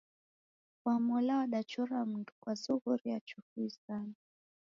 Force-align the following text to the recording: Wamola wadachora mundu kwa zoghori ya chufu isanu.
Wamola 0.85 1.37
wadachora 1.37 2.05
mundu 2.05 2.33
kwa 2.39 2.53
zoghori 2.53 3.09
ya 3.09 3.19
chufu 3.19 3.61
isanu. 3.61 4.13